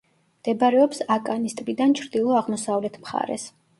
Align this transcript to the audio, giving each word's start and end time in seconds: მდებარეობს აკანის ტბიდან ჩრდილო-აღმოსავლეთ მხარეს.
მდებარეობს 0.43 1.03
აკანის 1.17 1.55
ტბიდან 1.59 1.93
ჩრდილო-აღმოსავლეთ 2.01 2.99
მხარეს. 3.05 3.45